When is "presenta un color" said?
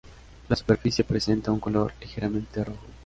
1.03-1.93